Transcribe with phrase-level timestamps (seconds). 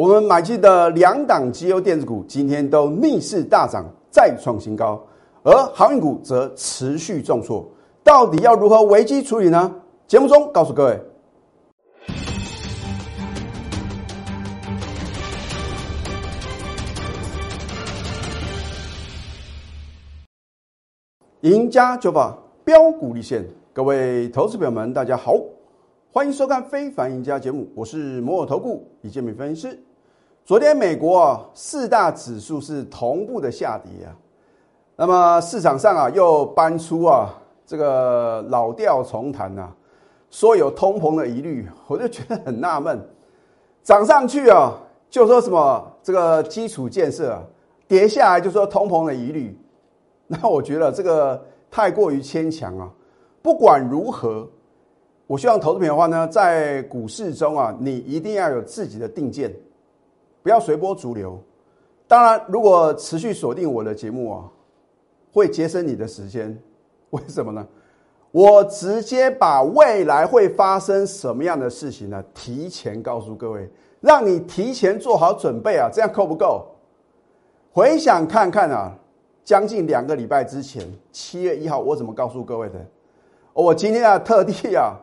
[0.00, 4.98] 我们买进的两档绩优电子股今天都逆势大涨，再创新高，
[5.42, 7.70] 而航运股则持续重挫。
[8.02, 9.70] 到底要如何危机处理呢？
[10.06, 10.98] 节目中告诉各位。
[21.42, 23.44] 赢家酒法标股立现，
[23.74, 25.34] 各位投资朋友们，大家好，
[26.10, 29.78] 欢迎收看《非凡赢家》节目，我是摩尔投顾李建民分析师。
[30.50, 34.10] 昨天美国啊四大指数是同步的下跌啊，
[34.96, 37.32] 那么市场上啊又搬出啊
[37.64, 39.68] 这个老调重弹呐，
[40.28, 43.00] 说有通膨的疑虑，我就觉得很纳闷，
[43.84, 44.76] 涨上去啊
[45.08, 47.40] 就说什么这个基础建设啊，
[47.86, 49.56] 跌下来就说通膨的疑虑，
[50.26, 52.90] 那我觉得这个太过于牵强啊。
[53.40, 54.50] 不管如何，
[55.28, 59.54] 我希望投资品的话呢，在股市中啊，你一定要有自己的定见。
[60.42, 61.38] 不要随波逐流。
[62.06, 64.44] 当然，如果持续锁定我的节目啊，
[65.32, 66.60] 会节省你的时间。
[67.10, 67.66] 为什么呢？
[68.32, 72.22] 我直接把未来会发生什么样的事情呢？
[72.32, 73.68] 提前告诉各位，
[74.00, 75.90] 让你提前做好准备啊！
[75.92, 76.66] 这样够不够？
[77.72, 78.96] 回想看看啊，
[79.44, 82.86] 将近两个礼拜之前，七月一号，我怎么告诉各位的？
[83.52, 84.94] 我今天啊，特地啊，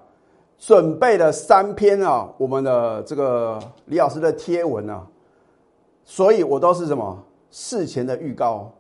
[0.58, 5.06] 准备了三篇啊，我们的这个李老师的贴文啊。
[6.10, 8.72] 所以我都是什么事前的预告，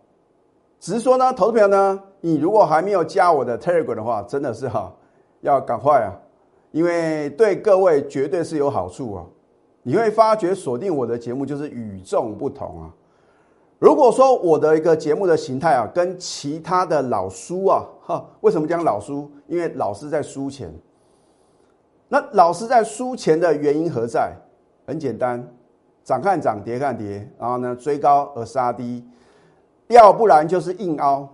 [0.80, 4.95] 只是说呢，投资朋友呢，你如果还没有加我的 Telegram 的话，真的是哈，
[5.42, 6.16] 要赶快啊，
[6.72, 9.25] 因为对各位绝对是有好处啊。
[9.83, 12.94] 你会发觉锁定我的节目就是与众不同啊。
[13.78, 19.30] 如果说我的一个节目的形态啊，跟其他的老书啊，哈，为什么讲老书？
[19.48, 20.73] 因为老师在书前。
[22.08, 24.33] 那老师在书前的原因何在？
[24.86, 25.45] 很简单。
[26.08, 29.03] 涨看涨，跌看跌，然后呢追高而杀低，
[29.88, 31.27] 要不然就是硬凹，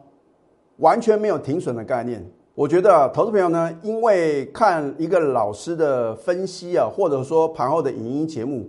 [0.78, 2.28] 完全没有停损的概念。
[2.56, 8.68] 我觉得投资朋友呢，因为看一个老师的分析啊，或者说盘后的影音节目，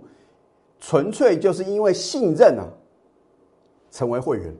[0.79, 2.69] 纯粹就是因为信任啊，
[3.89, 4.53] 成为会员。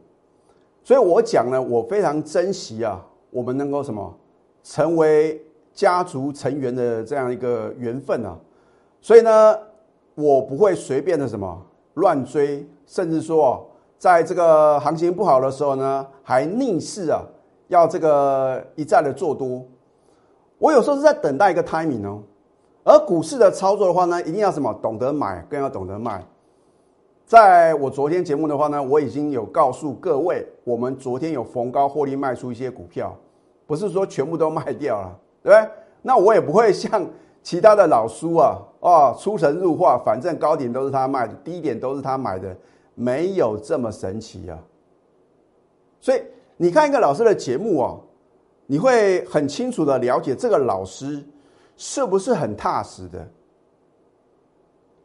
[0.83, 4.11] 所以我讲呢，我非常珍惜啊，我们能够什么
[4.63, 5.39] 成为
[5.75, 8.35] 家族成员的这样一个缘分啊。
[8.99, 9.55] 所以呢。
[10.15, 11.61] 我不会随便的什么
[11.95, 17.21] 乱追，甚至说，在这个行情不好的时候呢，还逆势啊，
[17.67, 19.61] 要这个一再的做多。
[20.57, 22.23] 我有时候是在等待一个 timing 哦。
[22.85, 26.25] 而股市的操作的话呢，一定要什么懂得买，更要懂得卖。
[27.25, 33.13] 在我昨天节目的话呢，我已经有告诉各位，我们昨天有逢高获利卖出一些股票，
[33.67, 35.69] 不是说全部都卖掉了，对不对？
[36.01, 37.05] 那我也不会像。
[37.45, 42.57] 其他的老书啊，哦，出神入化，反正高点都是他卖的，低点都是他买的，
[42.95, 44.57] 没有这么神奇啊。
[46.01, 46.19] 所以
[46.57, 47.95] 你看一个老师的节目啊，
[48.65, 51.23] 你会很清楚的了解这个老师
[51.77, 53.19] 是不是很踏实的，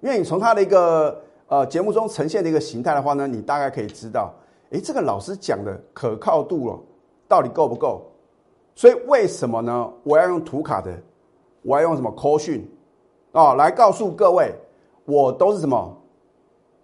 [0.00, 4.32] 因为你从他的一个呃节目中呈现的一个形态的话呢，你大概可以知道，
[4.70, 6.80] 哎，这个老师讲的可靠度了
[7.28, 8.00] 到底够不够？
[8.74, 9.92] 所以为什么呢？
[10.04, 10.90] 我要用图卡的。
[11.62, 12.68] 我要用什么 call 讯
[13.32, 14.54] 啊来告诉各位，
[15.04, 15.96] 我都是什么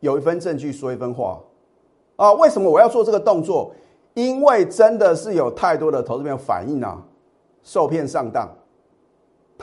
[0.00, 1.40] 有一份证据说一分话
[2.16, 2.32] 啊？
[2.34, 3.72] 为什么我要做这个动作？
[4.14, 7.02] 因为真的是有太多的投资朋友反映啊，
[7.62, 8.48] 受骗上当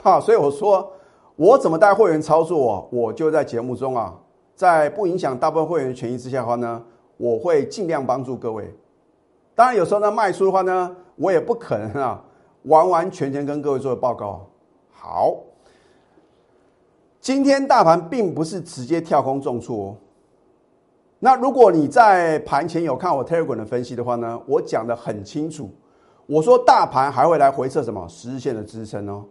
[0.02, 0.92] 啊，所以我说
[1.36, 4.14] 我怎么带会员操作，我就在节目中啊，
[4.54, 6.80] 在不影响大部分会员权益之下的话呢，
[7.16, 8.72] 我会尽量帮助各位。
[9.56, 12.22] 当然有时候呢卖出的话呢，我也不可能啊
[12.64, 14.46] 完完全全跟各位做报告。
[15.06, 15.36] 好，
[17.20, 19.96] 今天大盘并不是直接跳空重挫哦。
[21.18, 25.68] 那如果你在盘前有看我 Telegram 的分析的话呢，我讲的很清楚，
[26.24, 29.26] 我说大盘还会来回测什么十日线的支撑哦。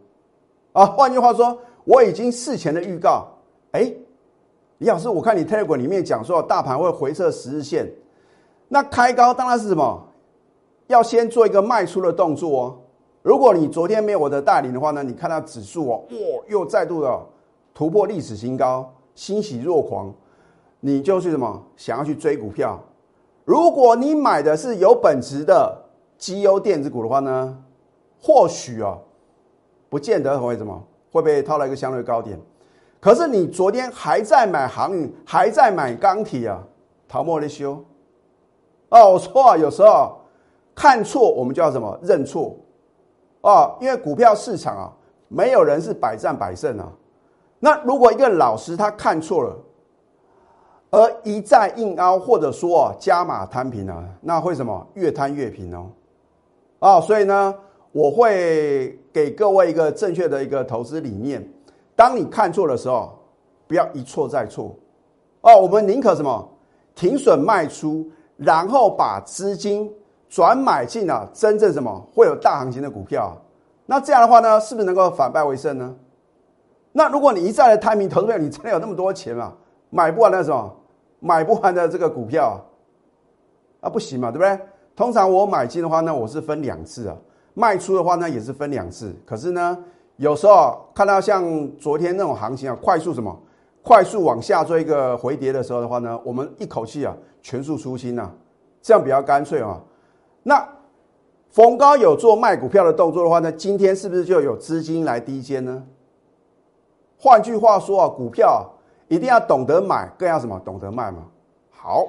[0.74, 3.28] 啊，换句话说，我已经事前的预告。
[3.72, 3.92] 哎，
[4.78, 7.92] 李老师，我看你 Telegram 里面讲说大盘会回测十日线，
[8.68, 10.08] 那开高当然是什么？
[10.86, 12.78] 要先做一个卖出的动作哦。
[13.24, 17.20] 如果你昨天没有我的带领的话呢，你看到指数哦，哇，又再度的
[17.74, 20.14] 突破历史新高，欣喜若狂，
[20.82, 22.78] 你就是什么想要去追股票？
[23.46, 25.74] 如果你买的是有本质的
[26.18, 27.58] 绩优电子股的话呢，
[28.22, 28.98] 或许啊，
[29.90, 32.38] 不见得会什么会被套了一个相对高点。
[33.00, 36.62] 可是你昨天还在买航运，还在买钢铁啊，
[37.08, 37.82] 逃莫的修。
[38.90, 40.18] 哦，我说啊，有时候
[40.76, 42.54] 看错我们就要什么认错。
[43.44, 44.92] 哦，因为股票市场啊，
[45.28, 46.92] 没有人是百战百胜啊。
[47.60, 49.56] 那如果一个老师他看错了，
[50.92, 55.90] 而一再硬凹或者说啊加码摊平啊，那会什么越摊越平哦。
[56.80, 57.54] 啊，所以呢，
[57.92, 61.46] 我会给各位一个正确的一个投资理念。
[61.96, 63.18] 当你看错的时候，
[63.68, 64.76] 不要一错再错。
[65.42, 66.50] 哦，我们宁可什么
[66.96, 68.06] 停损卖出，
[68.38, 69.92] 然后把资金
[70.34, 73.40] 转买进啊，真正什么会有大行情的股票。
[73.86, 75.96] 那这样的话呢，是不是能够反败为胜呢？
[76.92, 79.54] 那如果你一再的摊平投资票，你真的有那么多钱嘛？
[79.92, 80.76] 买不完的什么？
[81.20, 82.60] 买不完的这个股票
[83.80, 84.60] 啊，啊不行嘛，对不对？
[84.96, 87.16] 通常我买进的话呢，我是分两次啊，
[87.54, 89.16] 卖出的话呢也是分两次。
[89.28, 89.78] 可是呢，
[90.16, 91.46] 有时候看到像
[91.78, 93.40] 昨天那种行情啊，快速什么，
[93.84, 98.34] 快速往下做一个回跌的时候的话呢，我们一口气啊全数出清啊，
[98.82, 99.80] 这样比较干脆啊。
[100.44, 100.68] 那
[101.50, 105.84] 逢高有做卖股票的动作的话呢，今天是不是就有资金来低接呢？
[107.18, 108.70] 换句话说啊，股票
[109.08, 111.26] 一定要懂得买，更要什么懂得卖嘛。
[111.70, 112.08] 好，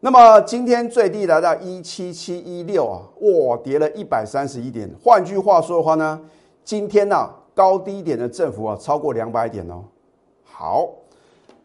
[0.00, 4.90] 那么今天最低来到一七七一六啊，哇，跌了一百三十一点。
[5.02, 6.20] 换句话说的话呢，
[6.64, 9.84] 今天呢高低点的振幅啊超过两百点哦。
[10.42, 10.88] 好，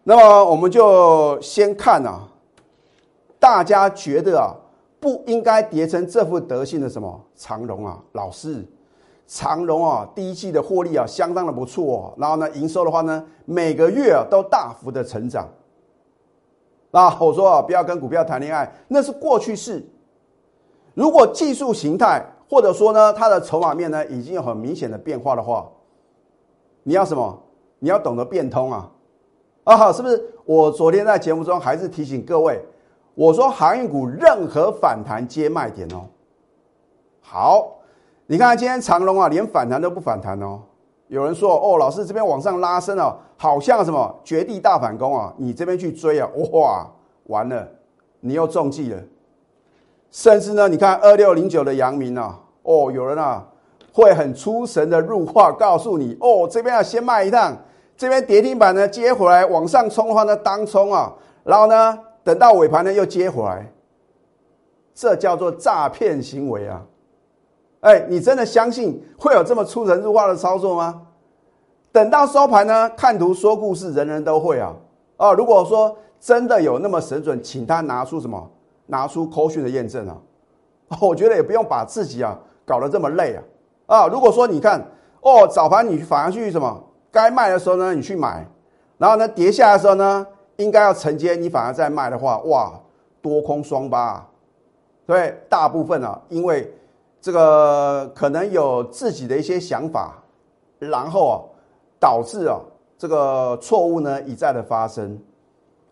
[0.03, 2.27] 那么我们就先看啊，
[3.39, 4.53] 大家觉得啊
[5.05, 8.65] 不应该跌成这副德性的什么长荣啊，老师。
[9.27, 12.11] 长荣啊，第一季的获利啊，相当的不错。
[12.17, 15.47] 然后呢，营收的话呢，每个月啊都大幅的成长。
[16.89, 19.87] 那我说啊，不要跟股票谈恋爱，那是过去式。
[20.95, 25.69] 如果技术形态或者说呢，它的筹码面呢已经有很明显的变化的话，
[26.81, 27.43] 你要什么？
[27.77, 28.91] 你要懂得变通啊！
[29.65, 30.33] 啊，好，是不是？
[30.45, 32.59] 我昨天在节目中还是提醒各位，
[33.15, 36.05] 我说航运股任何反弹皆卖点哦。
[37.21, 37.71] 好。
[38.27, 40.59] 你看今天长隆啊，连反弹都不反弹哦。
[41.09, 46.89] 有人说哦，老师这边往上拉升哦，好像什么绝地大反攻啊，你这边去追啊，哇，
[47.27, 47.67] 完了，
[48.21, 48.99] 你又中计了。
[50.09, 53.45] 甚至呢，你看二六零九的阳明啊，哦，有人啊
[53.93, 57.55] 会很出神的入话告诉你哦，这边要先卖一趟，
[57.95, 61.13] 这边跌停板呢接回来往上冲的话呢当冲啊，
[61.43, 63.71] 然后呢等到尾盘呢又接回来，
[64.95, 66.83] 这叫做诈骗行为啊。
[67.81, 71.03] 哎，你真的相信会有这么出神入化的操作吗？
[71.91, 72.89] 等到收盘呢？
[72.97, 74.73] 看图说故事，人人都会啊！
[75.17, 78.51] 啊，如果说真的有那么神准，请他拿出什么？
[78.87, 80.17] 拿出口讯的验证啊！
[80.99, 83.43] 我觉得也不用把自己啊搞得这么累啊！
[83.85, 84.83] 啊，如果说你看
[85.21, 86.83] 哦，早盘你反而去什么？
[87.11, 88.45] 该卖的时候呢，你去买，
[88.97, 90.25] 然后呢跌下来的时候呢，
[90.57, 92.79] 应该要承接，你反而在卖的话，哇，
[93.21, 94.29] 多空双八，啊
[95.05, 96.71] 对，大部分啊，因为。
[97.21, 100.23] 这个可能有自己的一些想法，
[100.77, 101.35] 然后啊，
[101.99, 102.59] 导致啊
[102.99, 105.19] 这个错误呢一再的发生。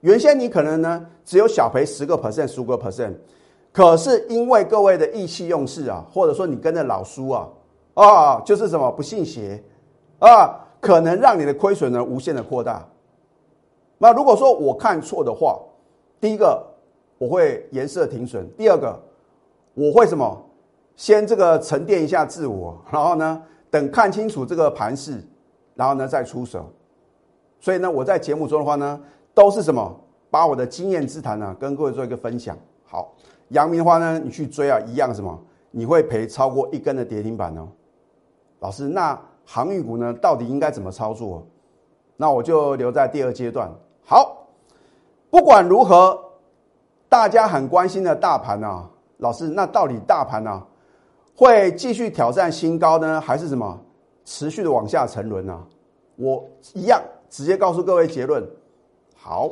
[0.02, 3.16] 原先你可能呢只有小赔十个 percent、十五个 percent，
[3.72, 7.50] 可是因为各位的意气用事啊，或者说你跟着老叔啊
[7.96, 9.60] 啊，就是什么不信邪
[10.20, 12.88] 啊，可能让你的亏损呢无限的扩大。
[14.04, 15.58] 那如果说我看错的话，
[16.20, 16.62] 第一个
[17.18, 19.02] 我会颜色停损，第二个
[19.74, 20.46] 我会什么？
[20.98, 23.42] 先这个沉淀一下自我，然后呢，
[23.72, 25.24] 等看清楚这个盘势，
[25.74, 26.70] 然后呢再出手。
[27.62, 29.00] 所以呢，我在节目中的话呢，
[29.34, 29.98] 都是什么，
[30.30, 32.58] 把我的经验之谈呢，跟各位做一个分享。
[32.84, 33.14] 好，
[33.52, 35.42] 阳明的话呢，你去追啊，一样什么，
[35.72, 37.70] 你会赔超过一根的跌停板哦。
[38.60, 41.48] 老师，那航运股呢，到底应该怎么操作？
[42.18, 43.74] 那我就留在第二阶段。
[44.06, 44.48] 好，
[45.30, 46.20] 不管如何，
[47.08, 50.62] 大家很关心的大盘啊，老师，那到底大盘呢？
[51.36, 53.80] 会继续挑战新高呢，还是什么
[54.24, 55.60] 持续的往下沉沦呢？
[56.16, 56.44] 我
[56.74, 58.46] 一样直接告诉各位结论。
[59.16, 59.50] 好，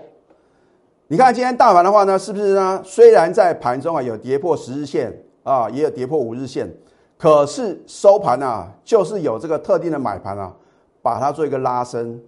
[1.08, 2.82] 你看今天大盘的话呢，是不是呢？
[2.84, 5.12] 虽然在盘中啊有跌破十日线
[5.44, 6.72] 啊，也有跌破五日线，
[7.18, 10.54] 可是收盘啊就是有这个特定的买盘啊，
[11.02, 12.22] 把它做一个拉升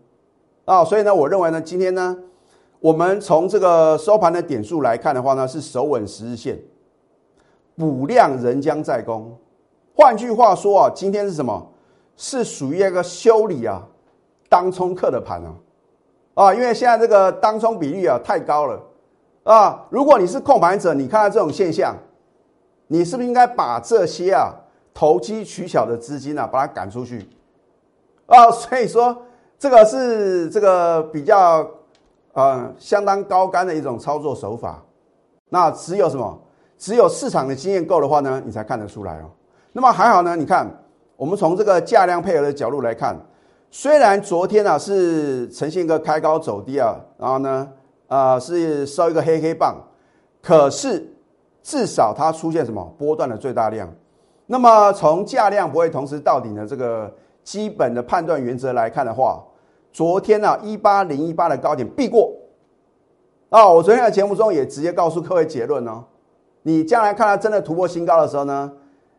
[0.65, 0.83] 啊。
[0.83, 2.17] 所以呢，我认为呢，今天呢，
[2.79, 6.59] 我们从这个收盘的点数来看的话呢，是守稳十日线，
[7.75, 9.37] 补量仍将再攻。
[9.95, 11.69] 换句话说啊，今天是什么？
[12.15, 13.81] 是属于一个修理啊，
[14.47, 15.55] 当冲客的盘啊，
[16.35, 18.79] 啊，因为现在这个当冲比率啊太高了
[19.43, 19.83] 啊。
[19.89, 21.95] 如果你是控盘者，你看到这种现象，
[22.85, 24.53] 你是不是应该把这些啊
[24.93, 27.27] 投机取巧的资金啊把它赶出去
[28.27, 28.51] 啊？
[28.51, 29.17] 所以说
[29.63, 31.65] 这个是这个比较
[32.33, 34.83] 呃相当高干的一种操作手法。
[35.47, 36.37] 那只有什么？
[36.77, 39.31] 只有市场的经验够的话呢，你才看得出来哦。
[39.71, 40.69] 那么还好呢，你看，
[41.15, 43.17] 我们从这个价量配合的角度来看，
[43.71, 47.69] 虽然昨天啊是呈现一个开高走低啊，然后呢，
[48.07, 49.77] 呃是收一个黑黑棒，
[50.41, 51.09] 可是
[51.61, 53.89] 至少它出现什么波段的最大量。
[54.45, 57.09] 那么从价量不会同时到顶的这个
[57.45, 59.41] 基本的判断原则来看的话，
[59.93, 62.33] 昨天呢一八零一八的高点必过。
[63.49, 66.03] 啊，我昨天的节目中也直接告诉各位结论哦，
[66.63, 68.69] 你将来看它真的突破新高的时候呢，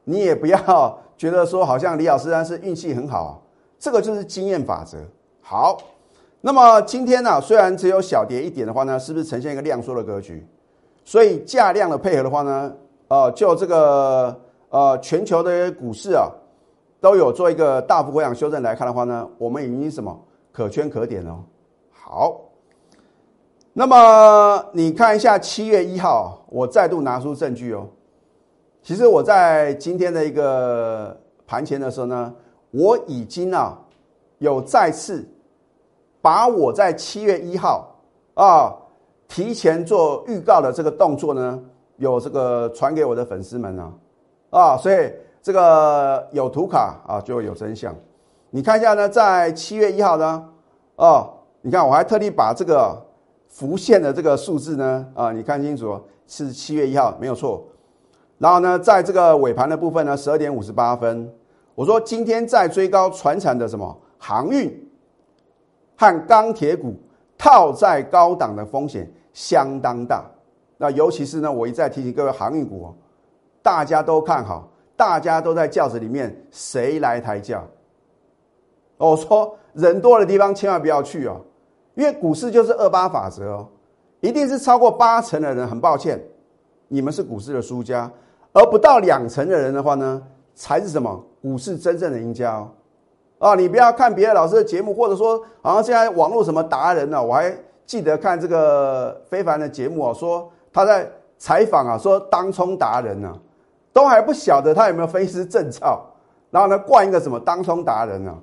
[0.04, 3.40] 你也不要 觉得说好像李老师他是运气很好，
[3.78, 4.98] 这个就是经验法则。
[5.40, 5.78] 好。
[6.46, 10.46] 那么今天呢，虽然只有小跌一点的话呢，是不是呈现一个量缩的格局？
[11.02, 12.70] 所以价量的配合的话呢，
[13.08, 14.38] 呃，就这个
[14.68, 16.28] 呃全球的股市啊，
[17.00, 20.14] 都有做一个大幅回档修正来看的话呢，我们已经什么
[20.54, 21.44] 可圈可点哦。
[21.90, 22.40] 好，
[23.72, 27.86] 那么你看一下七月一号，我再度拿出证据哦。
[28.80, 31.14] 其实我在今天的一个
[31.46, 32.34] 盘前的时候呢，
[32.70, 33.76] 我已经啊
[34.38, 35.28] 有再次。
[36.22, 37.86] 把我在七月一号
[38.32, 38.72] 啊
[39.28, 41.62] 提前做预告的这个动作呢，
[41.98, 43.92] 有这个传给我的粉丝们啊
[44.48, 47.94] 啊，所以这个有图卡啊就有真相。
[48.54, 50.48] 你看一下呢，在七月一号呢，
[50.94, 51.28] 哦，
[51.60, 53.04] 你看我还特地把这个
[53.48, 57.66] 浮现的这个数字呢啊，你看清楚是七月一号没有错。
[58.38, 61.28] 然后呢，在这个尾盘的部分呢，十二点五十八分，
[61.74, 64.88] 我说今天在追高船产的什么航运。
[65.96, 66.94] 和钢铁股
[67.36, 70.24] 套在高档的风险相当大，
[70.76, 72.94] 那尤其是呢，我一再提醒各位航运股哦，
[73.62, 77.64] 大家都看好，大家都在轿子里面，谁来抬轿？
[79.04, 81.40] 我说人多的地方千万不要去哦，
[81.94, 83.68] 因为股市就是二八法则哦，
[84.20, 86.22] 一定是超过八成的人，很抱歉，
[86.88, 88.10] 你们是股市的输家，
[88.52, 90.22] 而不到两成的人的话呢，
[90.54, 92.70] 才是什么股市真正的赢家哦。
[93.38, 97.22] 啊，你不要看别的老师的节目，或者说好像现在网络什么达人呢？
[97.22, 101.06] 我还记得看这个非凡的节目啊，说他在
[101.36, 103.36] 采访啊，说当冲达人呢，
[103.92, 106.02] 都还不晓得他有没有分析师证照，
[106.50, 108.30] 然后呢冠一个什么当冲达人呢？
[108.30, 108.38] 啊，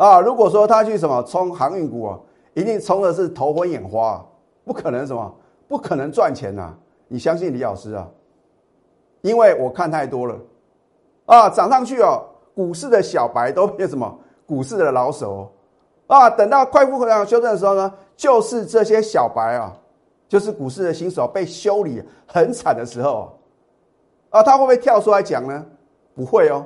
[0.00, 2.18] 啊如果说他去什么冲航运股啊，
[2.54, 4.24] 一定冲的是头昏眼花，
[4.64, 5.30] 不可能什么，
[5.68, 6.74] 不可能赚钱呐！
[7.06, 8.08] 你相信李老师啊？
[9.20, 10.34] 因为我看太多了
[11.26, 14.18] 啊，涨上去哦，股市的小白都变什么？
[14.46, 19.76] 股市的老手哦啊，等到快速回档修正的时候呢，就是这些小白啊，
[20.30, 23.38] 就是股市的新手被修理很惨的时候
[24.30, 25.62] 啊，他会不会跳出来讲呢？
[26.14, 26.64] 不会哦，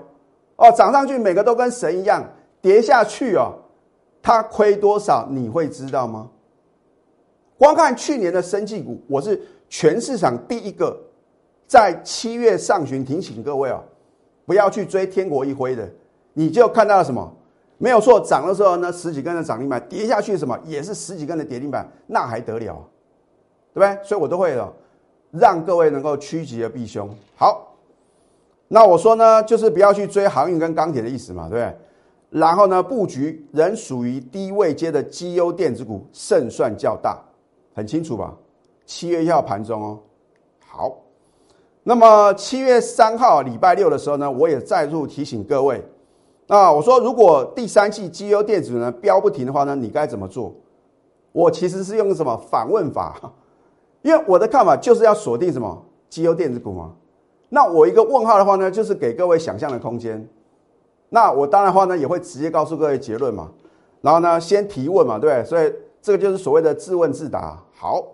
[0.54, 2.24] 哦，涨上去每个都跟神一样，
[2.64, 3.52] 跌下去哦，
[4.23, 6.30] 他亏多少你会知道吗？
[7.59, 10.99] 光看去年的生技股，我是全市场第一个
[11.66, 13.85] 在七月上旬提醒各位哦，
[14.47, 15.87] 不要去追天国一辉的，
[16.33, 17.30] 你就看到了什么？
[17.76, 22.83] 没有错，涨的时候呢，十几根的涨停板，跌下去什么也是十几根的跌停板，那还得了，
[23.75, 23.99] 对不对？
[24.02, 24.73] 所以我都会了，
[25.30, 27.06] 让各位能够趋吉而避凶。
[27.37, 27.76] 好，
[28.68, 31.76] 那我说呢，就是不要去追航运跟钢铁的意思嘛，对不对？
[32.31, 37.23] 然后呢，布局仍属于低位阶的绩优电子股，胜算较大，
[37.75, 38.35] 很清楚吧？
[38.87, 39.99] 七月一号盘中哦，
[40.66, 40.97] 好，
[41.83, 45.83] 那么七月三号礼拜六的时候呢，我也再度提醒各位。
[46.49, 50.52] 啊，我说如果第三季绩优电子呢飙不停的话呢，你该怎么做？
[51.33, 53.33] 我其实是用什么反问法？
[54.02, 56.93] 因为我的看法就是要锁定什么绩优电子股嘛。
[57.49, 60.28] 那我一个问号的话呢，就是给各位想象的空间。
[61.08, 63.50] 那我当然话呢，也会直接告诉各位结论嘛。
[64.00, 65.44] 然后呢，先提问嘛，对不对？
[65.44, 67.58] 所以这个就是所谓的自问自答。
[67.75, 68.04] 好，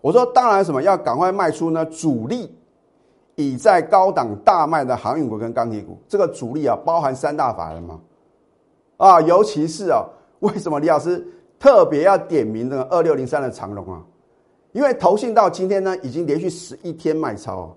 [0.00, 1.84] 我说当然什么要赶快卖出呢？
[1.86, 2.54] 主力。
[3.36, 8.00] 已在高档大卖的航运股跟钢铁股，这个主力啊，包含三大法人嘛，
[8.96, 10.06] 啊，尤其是啊，
[10.38, 11.26] 为什么李老师
[11.58, 14.00] 特别要点名那个二六零三的长龙啊？
[14.70, 17.76] 因为投信到今天呢，已经连续十一天卖超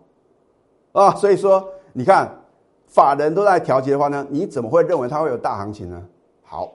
[0.92, 2.40] 啊，所以说你看
[2.88, 6.04] 法人都在调节的话呢，你怎么会认为它会有大行情呢？
[6.44, 6.74] 好，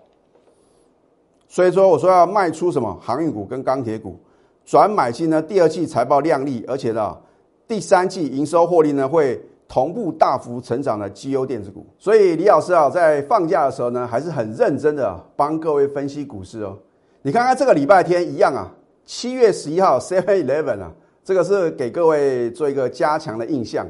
[1.49, 4.17] 所以说我说要卖出什么航运股跟钢铁股，
[4.65, 5.43] 转买进呢？
[5.43, 7.19] 第二季财报亮丽，而且呢。
[7.69, 16.77] 第三季营收获利呢会同步大幅成长的绩优电子股，所以李老师啊在放假的时候呢还是很认真的帮各位分析股市哦。
[17.23, 18.71] 你看看这个礼拜天一样啊，
[19.07, 20.93] 七月十一号 Seven Eleven 啊，
[21.25, 23.87] 这个是给各位做一个加强的印象。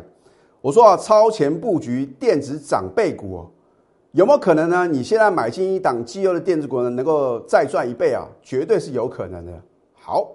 [0.63, 3.51] 我说啊，超前布局电子长辈股哦，
[4.13, 4.87] 有没有可能呢？
[4.87, 8.27] 你现在买进一档绩优的电子股呢，能够再赚一倍啊？
[8.41, 9.53] 绝对是有可能的。
[9.93, 10.31] 好。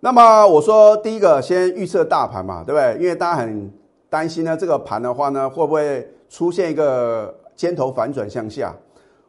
[0.00, 3.02] 那么我说，第一个先预测大盘嘛，对不对？
[3.02, 3.72] 因为大家很
[4.08, 8.72] 担心呢，这个盘的话呢，会不会出现一个尖头反转向下？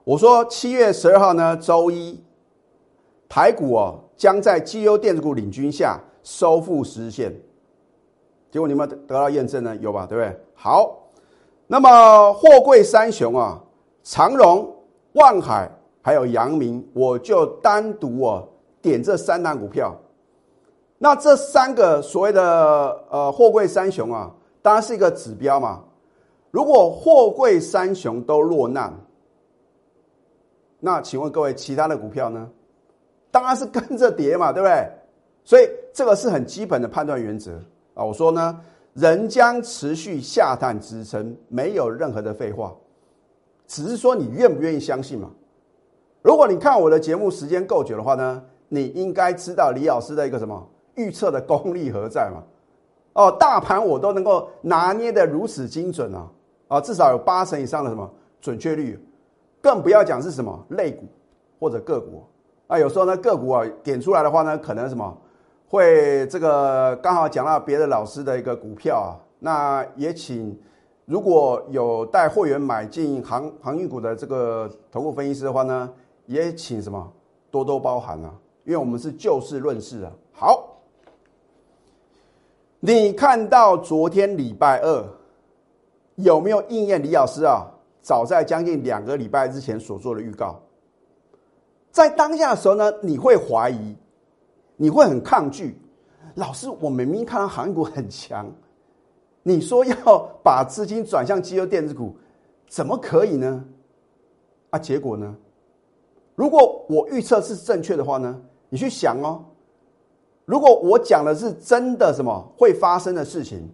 [0.03, 2.21] 我说七月十二号呢，周一
[3.27, 7.33] 台股哦，将在绩优电子股领军下收复实线。
[8.51, 9.75] 结果你们得到验证呢？
[9.77, 10.05] 有吧？
[10.05, 10.39] 对不对？
[10.55, 10.97] 好，
[11.67, 13.61] 那么货柜三雄啊，
[14.03, 14.67] 长荣、
[15.13, 15.69] 万海
[16.01, 18.47] 还有阳明，我就单独哦
[18.81, 19.95] 点这三档股票。
[20.97, 25.83] 那这三个所谓的呃货柜三雄啊，当然是一个指标嘛。
[26.51, 28.91] 如果货柜三雄都落难，
[30.79, 32.49] 那请问各位其他的股票呢？
[33.31, 34.89] 当然是跟着跌嘛，对不对？
[35.43, 37.51] 所以这个是很基本的判断原则
[37.99, 38.05] 啊。
[38.05, 38.59] 我说呢，
[38.93, 42.73] 人将持续下探支撑，没有任何的废话，
[43.67, 45.29] 只是说你愿不愿意相信嘛。
[46.21, 52.43] 如果你看我的节目时间够久的话呢，你应该知道李老师的一个什么预测的功力何在嘛？
[53.13, 56.27] 哦，大盘我都能够拿捏的如此精准啊！
[56.67, 58.97] 啊，至少有八成以上的什么准确率，
[59.61, 61.05] 更不要讲是什么类股
[61.59, 62.23] 或者个股。
[62.67, 65.17] 啊，有时候呢，个股啊点出来的话呢，可能什么
[65.69, 70.59] 会这个刚好讲到别的老师的一个股票啊，那也请
[71.05, 75.87] 如果有带会员买进航航运股的这个投顾分析师的话呢，
[76.25, 77.13] 也请什么
[77.51, 78.33] 多多包涵啊，
[78.65, 80.11] 因为我们是就事论事啊。
[80.33, 80.77] 好，
[82.79, 85.05] 你看到昨天礼拜二
[86.15, 87.67] 有没有应验李老师啊？
[88.01, 90.59] 早在将近两个礼拜之前所做的预告。
[91.91, 93.95] 在当下的时候呢，你会怀疑，
[94.81, 95.77] 你会很抗拒。
[96.35, 98.49] 老师，我明明看到韩股很强，
[99.43, 102.15] 你说要把资金转向绩优电子股，
[102.69, 103.65] 怎么可以呢？
[104.69, 105.35] 啊，结果呢？
[106.35, 109.43] 如果我预测是正确的话呢，你去想哦。
[110.45, 113.69] 如果我讲的是真的什么会发生的事情，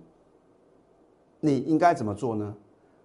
[1.40, 2.52] 你应该怎么做呢？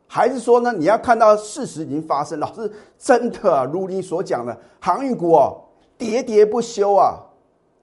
[0.06, 0.72] 还是说呢？
[0.72, 5.60] 你要看到事实已经发生，老师真的如你所讲的，航运股哦
[5.98, 7.20] 喋喋不休啊，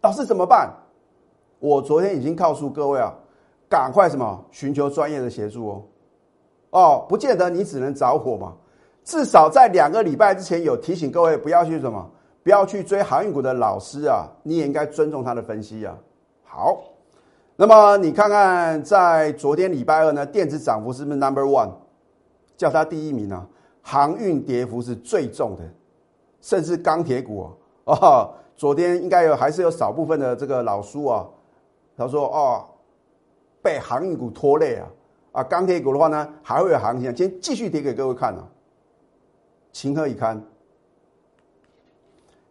[0.02, 0.72] 老师怎么办？
[1.60, 3.14] 我昨天已经告诉各位啊，
[3.68, 5.84] 赶快什么寻求专业的协助哦。
[6.70, 8.54] 哦，不见得你只能着火嘛，
[9.04, 12.08] 至少在两个礼拜之前有提醒各位不要去什么，
[12.44, 15.98] 不要去追航运股的老师啊，你也应该尊重他的分析啊。
[16.44, 16.80] 好，
[17.56, 21.72] 那么你看看在昨天礼拜二呢，电子涨幅是不是 Number One？
[22.56, 23.48] 叫它第一名啊，
[23.82, 25.64] 航运跌幅是最重的，
[26.42, 27.50] 甚至钢铁股
[27.86, 31.26] 哦，昨天应该有还是有少部分的这个老叔啊，
[31.96, 32.66] 他说哦，
[33.62, 34.88] 被航运股拖累啊，
[35.32, 38.44] 啊，钢铁股的话呢还会有行情，今天继续跌给各位看啊，
[39.72, 40.44] 情何以堪？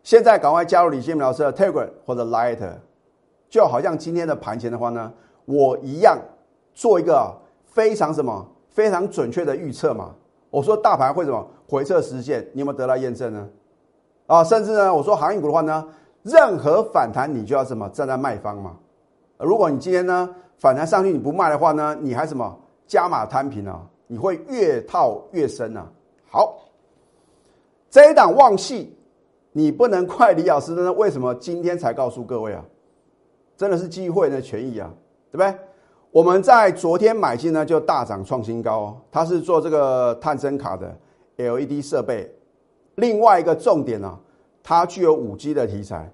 [0.05, 2.61] 现在赶快加入李建明老师的 Telegram 或者 Light，
[3.51, 5.13] 就好像今天的盘前的话呢，
[5.45, 6.17] 我一样
[6.73, 8.47] 做一个非常什么？
[8.69, 10.15] 非常准确的预测嘛？
[10.51, 12.49] 我说大盘会什么回撤实现？
[12.53, 13.49] 你有没有得到验证呢？
[14.27, 15.87] 啊，甚至呢，我说航运股的话呢，
[16.23, 18.77] 任何反弹你就要什么站在卖方嘛？
[19.39, 23.81] 如果你今天呢反弹上去你不卖的话呢，你还什么加码摊平啊？
[24.09, 25.85] 你会越套越深啊！
[26.31, 26.57] 好，
[27.91, 28.97] 这一档旺系，
[29.53, 30.93] 你不能怪李老师呢？
[30.93, 32.65] 为什么今天才告诉各位啊？
[33.57, 34.91] 真的是机会的权益啊，
[35.31, 35.55] 对不对？
[36.13, 38.79] 我们在昨天买进呢，就大涨创新高。
[38.79, 40.97] 哦它是做这个探针卡的
[41.37, 42.33] LED 设备。
[42.97, 44.19] 另外一个重点呢，
[44.63, 46.13] 它具有五 G 的题材。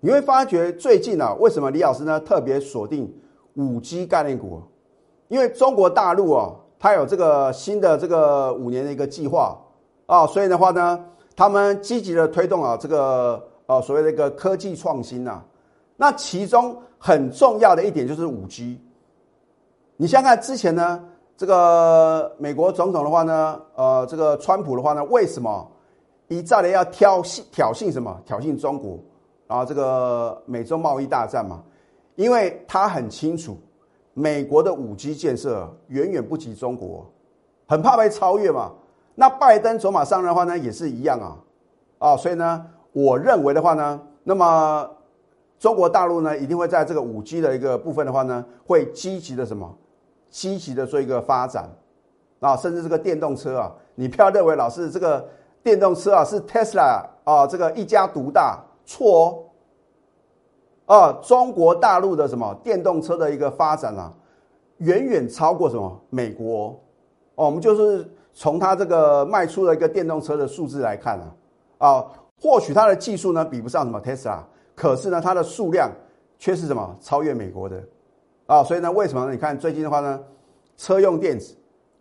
[0.00, 3.12] 你会发觉最近啊，为什么李老师呢特别锁定
[3.54, 4.62] 五 G 概念股？
[5.26, 9.58] 因为中国大陆啊，它有这个新的这个五年的一个计划
[10.06, 15.42] 啊，所以的话呢，他们积极的推动啊这个呃所谓的一个科技创新呐。
[15.96, 18.80] 那其中很重要的一点就是五 G。
[19.96, 21.02] 你想想看，之前呢，
[21.36, 25.68] 这个美国总统的话呢，呃，这个川普的话呢，为什么
[26.28, 28.22] 一再的要挑衅挑衅什么？
[28.24, 28.98] 挑衅中国，
[29.46, 31.62] 然后这个美洲贸易大战嘛？
[32.16, 33.56] 因为他很清楚，
[34.14, 37.10] 美国的五 G 建设远远不及中国，
[37.66, 38.72] 很怕被超越嘛。
[39.14, 41.36] 那拜登走马上任的话呢，也是一样啊，
[41.98, 44.88] 啊，所以呢，我认为的话呢，那么
[45.58, 49.76] 中国大陆呢，一定会在这个五 G 的一个部分的话呢，会积极的什么？
[50.30, 51.68] 积极的做一个发展，
[52.40, 55.26] 啊，甚至这个电动车啊，你不要认为老师这个
[55.62, 59.44] 电动车啊是 Tesla 啊这个一家独大，错
[60.86, 64.12] 哦，啊，中国大陆的什么电动车的一个发展啊，
[64.78, 66.78] 远远超过什么美国
[67.34, 71.34] 哦，我们就是从它这个卖出的一个电动车的数字来看啊，
[71.78, 72.06] 啊，
[72.40, 74.40] 或许它的技术呢比不上什么 Tesla，
[74.74, 75.90] 可是呢它的数量
[76.38, 77.82] 却是什么超越美国的。
[78.46, 79.32] 啊，所以呢，为什么呢？
[79.32, 80.18] 你看最近的话呢，
[80.78, 81.54] 车用电子、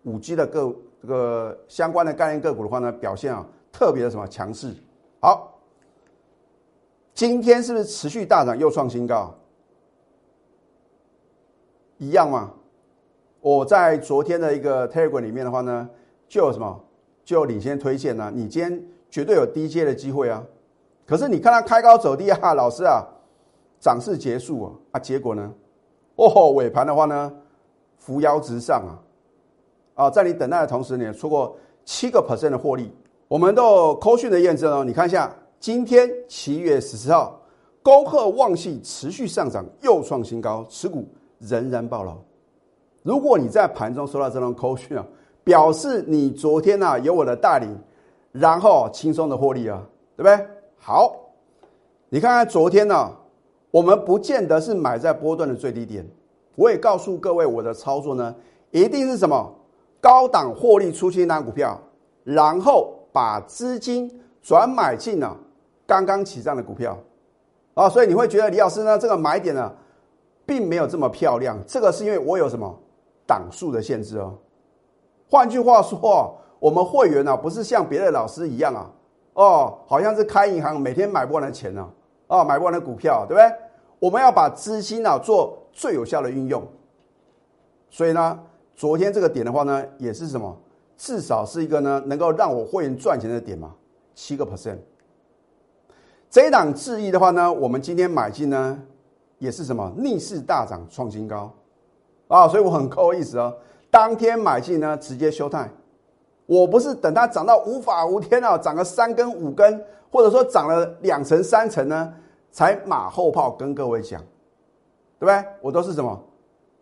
[0.04, 4.74] 五 G 的个这个相关的概念个股的话呢，表现啊特别的什么强势。
[5.20, 5.60] 好，
[7.14, 9.34] 今天是不是持续大涨又创新高？
[11.98, 12.52] 一样吗？
[13.42, 15.90] 我在昨天的一个 Telegram 里面的话呢，
[16.28, 16.84] 就有什么，
[17.24, 18.32] 就有领先推荐呢？
[18.34, 20.44] 你今天绝对有低阶的机会啊！
[21.06, 23.06] 可是你看它开高走低啊， 老师啊，
[23.80, 25.54] 涨势结束啊，啊，结果呢？
[26.16, 27.34] 哦，尾盘的话呢，
[27.98, 28.94] 扶摇直上啊！
[29.98, 32.94] 啊，在你等待的同时，你也出过七个 percent 的获利。
[33.28, 37.42] 我们都有扣讯的验证哦，你看一下，今天七月十四号，
[37.82, 41.04] 高鹤旺系持续上涨，又创新高，持股
[41.40, 42.16] 仍然暴牢。
[43.02, 45.04] 如果你在盘中收到这种扣讯啊，
[45.44, 47.76] 表示你昨天呢有我的带领，
[48.32, 49.82] 然后轻松的获利啊，
[50.16, 50.48] 对不对？
[50.78, 51.16] 好，
[52.08, 53.12] 你看看昨天呢，
[53.72, 56.08] 我们不见得是买在波段的最低点，
[56.56, 58.36] 我也告诉各位，我的操作呢，
[58.72, 59.54] 一定是什么
[60.02, 61.80] 高档获利出清单股票，
[62.24, 62.94] 然后。
[63.10, 65.36] 把资金转买进了
[65.88, 66.96] 刚刚起涨的股票
[67.74, 69.74] 啊，所以你会觉得李老师呢这个买点呢，
[70.46, 71.58] 并没有这么漂亮。
[71.66, 72.80] 这个是因为我有什么
[73.26, 74.36] 档数的限制哦。
[75.28, 78.92] 换句话说，我们会员呢不是像别的老师一样啊，
[79.34, 81.90] 哦，好像是开银行每天买不完的钱呢，
[82.28, 83.52] 啊，买不完的股票，对不对？
[83.98, 86.62] 我们要把资金呢做最有效的运用。
[87.90, 88.40] 所以呢，
[88.78, 90.56] 昨天这个点的话呢，也是什么？
[90.96, 93.74] 至少是一个呢，能够让我会员赚钱的点嘛，
[94.14, 94.78] 七个 percent。
[96.30, 98.80] 这一档智易的话呢，我们今天买进呢，
[99.40, 101.52] 也是什么逆势大涨创新高
[102.28, 103.58] 啊，所以我很够意思哦。
[103.90, 105.68] 当天买进呢，直接休态，
[106.46, 112.14] 我不是等它涨到无法无天啊，涨个三根五根，或者说涨了两成三成呢，
[112.52, 114.22] 才马后炮跟各位讲，
[115.18, 115.44] 对不对？
[115.62, 116.24] 我都是什么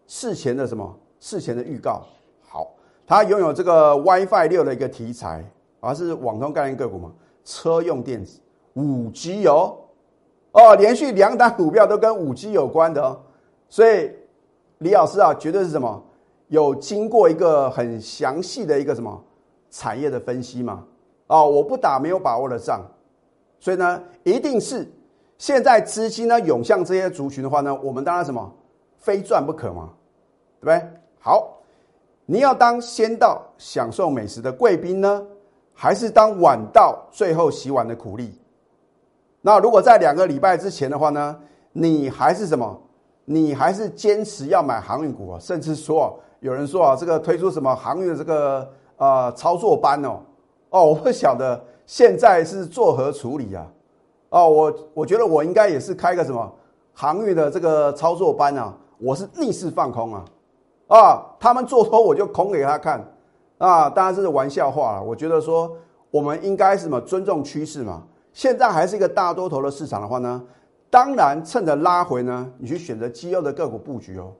[0.07, 2.03] 事前的什么事前的预告。
[2.43, 2.71] 好
[3.07, 5.43] 它拥有这个 WiFi 六的一个题材，
[5.79, 7.11] 而是网通概念个股嘛，
[7.43, 8.39] 车用电子、
[8.73, 9.75] 五 G 哦，
[10.51, 13.19] 哦，连续两档股票都跟五 G 有关的哦，
[13.67, 14.11] 所以
[14.77, 16.03] 李老师啊，绝对是什么？
[16.49, 19.23] 有经过一个很详细的一个什么
[19.71, 20.85] 产业的分析嘛，
[21.25, 22.85] 哦，我不打没有把握的仗，
[23.59, 24.87] 所以呢，一定是
[25.39, 28.53] 现在资金呢涌向这些族群的话呢，我们当然什么？
[28.99, 29.89] 非赚不可嘛，
[30.61, 30.89] 对不对？
[31.25, 31.51] 好。
[32.27, 35.23] 你要当先到享受美食的贵宾呢，
[35.73, 38.39] 还是当晚到最后洗碗的苦力？
[39.41, 41.35] 那如果在两个礼拜之前的话呢，
[41.71, 42.79] 你还是什么？
[43.25, 45.39] 你还是坚持要买航运股啊？
[45.39, 50.19] 甚至说有人说啊，这个推出什么航运的这个呃操作班哦
[50.69, 53.67] 哦，我不晓得现在是作何处理啊？
[54.29, 56.51] 哦，我我觉得我应该也是开个什么
[56.91, 60.25] 航运的这个操作班啊，我是逆势放空啊。
[60.87, 63.03] 啊，他们做多我就空给他看，
[63.57, 65.03] 啊，当然这是玩笑话了。
[65.03, 65.75] 我觉得说
[66.11, 68.03] 我们应该什么尊重趋势嘛。
[68.33, 70.43] 现在还是一个大多头的市场的话呢，
[70.89, 74.33] 当然趁着拉回呢，你去选择绩优的个股布局哦。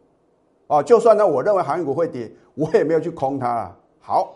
[0.68, 3.78] 啊，就算呢，我认为航运股会跌，我也没有去空它了。
[4.00, 4.36] 好，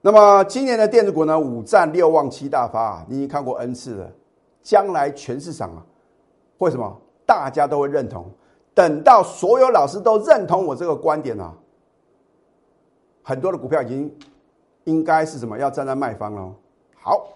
[0.00, 4.10] 那么今年的电子股呢，五战六旺七大发，你已经看过 N 次了。
[4.62, 5.82] 将来全市场啊，
[6.58, 8.30] 会什么大家都会认同？
[8.78, 11.52] 等到所有老师都认同我这个观点了，
[13.24, 14.16] 很多的股票已经
[14.84, 16.54] 应该是什么要站在卖方了。
[16.94, 17.26] 好，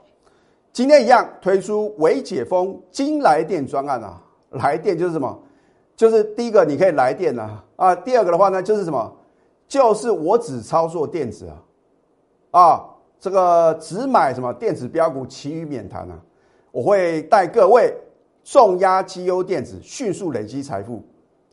[0.72, 5.36] 今天一样推出微解封金来电专案啊，来电就是什么？
[5.96, 9.12] 就是第一个你可以来电啊，啊，第二个的话呢就是什么？
[9.66, 12.84] 就是我只操作电子啊，啊，
[13.18, 16.16] 这个只买什么电子标股，其余免谈啊。
[16.70, 17.92] 我会带各位
[18.44, 21.02] 重压绩优电子，迅速累积财富。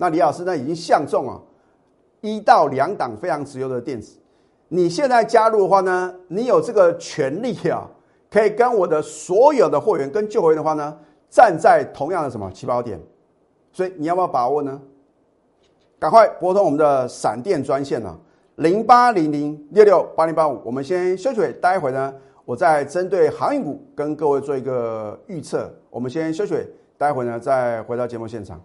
[0.01, 0.55] 那李老师呢？
[0.55, 1.43] 已经相中了
[2.21, 4.17] 一到两档非常直优的电子。
[4.69, 7.85] 你现在加入的话呢，你有这个权利啊，
[8.31, 10.97] 可以跟我的所有的会员跟旧会员的话呢，
[11.29, 12.97] 站在同样的什么起跑点。
[13.73, 14.81] 所以你要不要把握呢？
[15.99, 18.17] 赶快拨通我们的闪电专线啊，
[18.55, 20.62] 零八零零六六八零八五。
[20.63, 22.13] 我们先休息，待会呢，
[22.45, 25.69] 我再针对航运股跟各位做一个预测。
[25.89, 26.55] 我们先休息，
[26.97, 28.62] 待会呢再回到节目现场。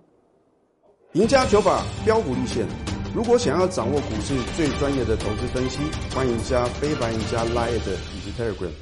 [1.14, 2.66] 赢家九法标股立线。
[3.14, 5.78] 如果想要掌握股市最专业的投资分析，
[6.12, 8.72] 欢迎加非凡、赢家 Line 以及 Telegram。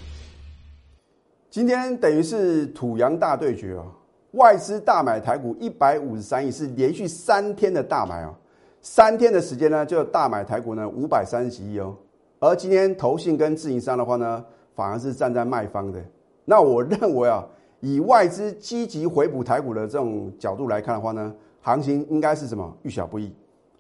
[1.50, 3.84] 今天等于是土洋大对决啊！
[4.30, 8.34] 外资大买台股一百五十三亿，是连续三天的大买啊！
[8.80, 11.94] 三天的时间呢，就大买台股呢五百三十几亿哦。
[12.38, 14.42] 而今天投信跟自营商的话呢，
[14.74, 16.02] 反而是站在卖方的。
[16.46, 17.46] 那我认为啊，
[17.80, 21.30] 以外资积极回补台股的这种角度来看的话呢，
[21.62, 22.76] 行情应该是什么？
[22.82, 23.32] 遇小不易。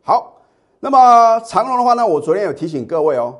[0.02, 0.32] 好，
[0.80, 2.06] 那么长龙的话呢？
[2.06, 3.36] 我昨天有提醒各位哦，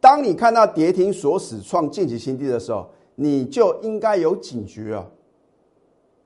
[0.00, 5.06] 当你看到跌停锁死创近期新低的时候，你就应该有警觉啊。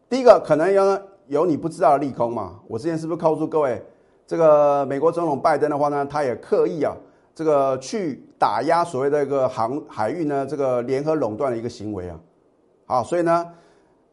[0.09, 2.61] 第一个可能有有你不知道的利空嘛？
[2.67, 3.83] 我之前是不是告诉各位，
[4.27, 6.95] 这个美国总统拜登的话呢，他也刻意啊，
[7.35, 12.21] 这个去打压所谓的一个航海运呢，这个联合垄断的一个行为啊。
[12.85, 13.47] 好，所以呢，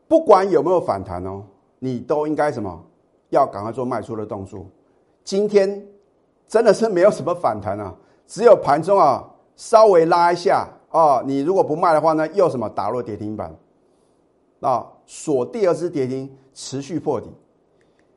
[0.08, 1.44] 不管有没有反弹哦，
[1.80, 2.82] 你都应该什么，
[3.30, 4.66] 要赶快做卖出的动作。
[5.24, 5.86] 今天
[6.48, 7.94] 真的是没有什么反弹啊，
[8.28, 13.56] 只有盘中啊稍微拉一下啊，你如果不卖的话呢，又什么打落跌停板
[14.62, 14.86] 啊？
[15.06, 17.28] 锁第二支跌停，持续破底。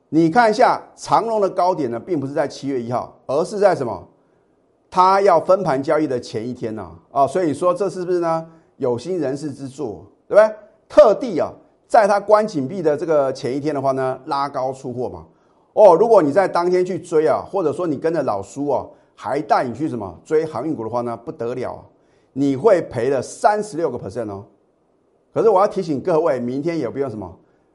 [0.09, 4.09] 你看一下长龙的高点呢，并不是在七月一号，而是在什么？
[4.91, 7.27] 它要分盘交易的前一天呐啊！
[7.27, 8.47] 所以说这是不是呢？
[8.77, 10.57] 有心人士之作，对不对？
[10.89, 11.51] 特地啊，
[11.93, 15.27] 在它关紧闭的这个前一天的话呢，拉高出货嘛。
[15.75, 21.85] 哦，如果你在当天去追啊，或者说你跟着老叔啊，还带你去什么追航运股的话呢，不得了，
[22.33, 24.43] 你会赔了三十六个 percent 哦。
[25.35, 27.31] 可是我要提醒各位，明天也不用什么，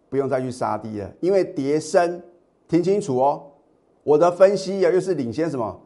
[0.10, 2.20] 不用再去杀低了，因为跌升，
[2.68, 3.44] 听清楚哦。
[4.02, 5.80] 我的分析啊，又是领先什么？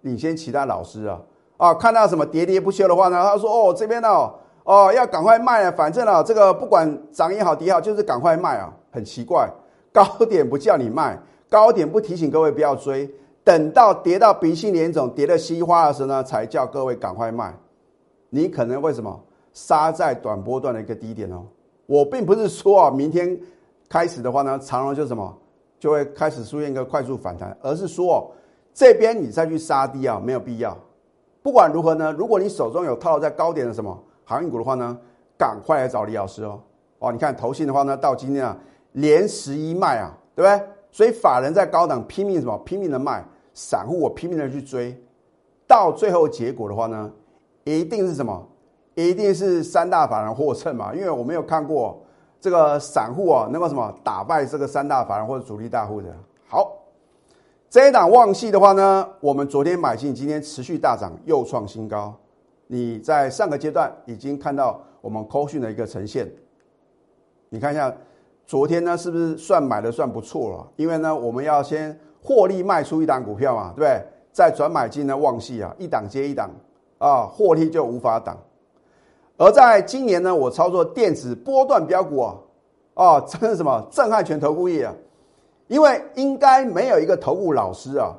[0.00, 1.22] 领先其他老师啊
[1.56, 1.72] 啊！
[1.72, 3.22] 看到什么喋喋不休的话呢？
[3.22, 4.28] 他说：“哦，这边呢，
[4.70, 5.74] 哦要赶快卖啊！
[5.76, 8.72] 反正啊，这个不管涨也好跌也好，就是赶快卖啊！
[8.92, 9.50] 很奇怪，
[9.92, 17.52] 高点不叫你卖，高点不提醒各位不要追，等到跌到鼻青脸肿、跌得稀花的时候呢，才叫各位赶快卖。
[18.28, 19.20] 你可能为什么？”
[19.52, 21.44] 杀在短波段的一个低点哦，
[21.86, 23.36] 我并不是说啊，明天
[23.88, 25.36] 开始的话呢，长龙就什么
[25.80, 28.30] 就会开始出现一个快速反弹，而是说哦
[28.72, 30.78] 这边你再去杀低啊，没有必要。
[31.42, 34.00] 不管如何呢，如果你手中有套在高点的什么
[34.30, 34.96] 航运股的话呢，
[35.36, 36.60] 赶快来找李老师哦。
[37.00, 38.56] 哦，你看投信的话呢，到今天啊，
[38.92, 40.68] 连十一卖啊，对不对？
[40.92, 44.96] 所以法人在高档拼命什么拼命的卖，散户我拼命的去追，
[45.66, 47.10] 到最后结果的话呢，
[47.64, 48.46] 一定是什么？
[48.94, 50.94] 一定是三大法人获胜嘛？
[50.94, 52.00] 因为我没有看过
[52.40, 56.06] 这个散户啊能够什么打败这个三大法人或者主力大户的。
[56.46, 56.72] 好，
[57.68, 62.14] 这一档旺系的话呢，我们昨天买进，今天持续大涨，又创新高。
[62.72, 66.30] 你在上个阶段已经看到我们扣讯的一个呈现。
[67.48, 67.92] 你看一下，
[68.46, 70.68] 昨天呢是不是算买的算不错了？
[70.76, 74.00] 因为呢，我们要先获利卖出一档股票嘛，对不对？
[74.30, 76.48] 再转买进呢旺系啊，一档接一档
[76.98, 78.38] 啊，获利就无法挡。
[79.36, 82.36] 而在今年呢，我操作电子波段标股啊，
[82.94, 84.94] 啊，真是什么震撼全投顾业啊！
[85.66, 88.14] 因为应该没有一个投顾老师啊，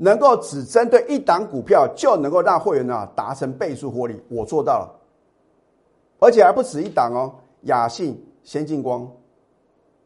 [0.00, 4.94] 能够只针对一档股票就能够让会员呢达成倍数获利，我做到了，
[6.20, 9.06] 而且还不止一档哦，雅信、先进光，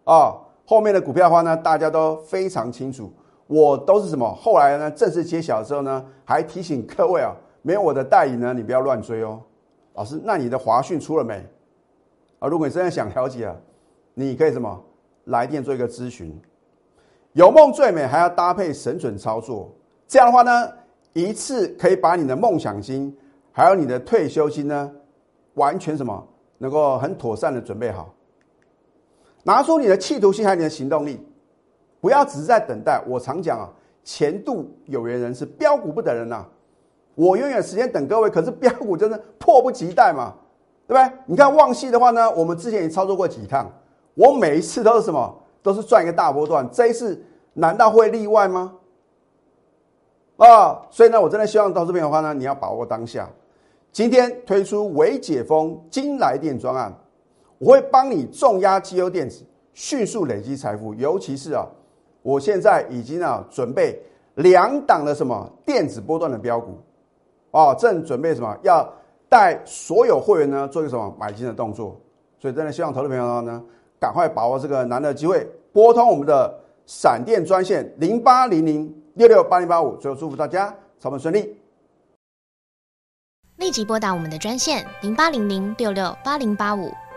[0.05, 0.35] 啊，
[0.66, 3.12] 后面的股票的话呢，大家都非常清楚，
[3.46, 4.35] 我都是什么？
[4.35, 9.38] 后来呢，正式揭晓的时候呢，还提醒各位啊，没有我的代理呢，你不要乱追哦。
[9.92, 11.35] 老师，那你的华讯出了没？
[12.38, 13.55] 啊，如果你真的想了解啊，
[14.14, 14.83] 你可以什么
[15.24, 16.35] 来电做一个咨询。
[17.35, 19.70] 有梦最美，还要搭配神准操作。
[20.12, 20.70] 这样的话呢，
[21.14, 23.16] 一次可以把你的梦想金，
[23.51, 24.92] 还有你的退休金呢，
[25.55, 26.22] 完全什么
[26.59, 28.14] 能够很妥善的准备好。
[29.42, 31.18] 拿出你的企图心，还有你的行动力，
[31.98, 33.03] 不要只是在等待。
[33.09, 33.70] 我常讲啊，
[34.05, 36.44] 前度有缘人是标股不等人呐。
[37.14, 40.35] 我永远时间等各位，可是标股真的迫不及待嘛，
[40.87, 41.18] 对不对？
[41.25, 43.72] 你看旺系的话呢，我们之前也操作过几趟，
[44.12, 47.18] 我每一次都是什么，都是赚一个大波段，这一次
[47.55, 48.75] 难道会例外吗？
[50.42, 53.31] 啊，所以呢，我真的希望到这边的话呢，你要把握当下。
[53.92, 56.92] 今天推出微解封金来电专案，
[57.59, 60.92] 我会帮你重压绩优电子，迅速累积财富。
[60.94, 61.64] 尤其是啊，
[62.22, 64.02] 我现在已经啊准备
[64.35, 66.76] 两档的什么电子波段的标股。
[67.52, 68.57] 哦，正准备什么？
[68.62, 68.92] 要
[69.28, 71.96] 带所有会员呢做一个什么买进的动作？
[72.40, 73.62] 所以真的希望投资朋友呢，
[74.00, 76.52] 赶快把握这个难得机会，拨通我们的
[76.85, 79.96] 闪电专线零八零零六六八零八五。
[79.96, 81.57] 最后祝福大家操盘顺利，
[83.57, 86.92] 立即拨打我们的专线零八零零六六八零八五。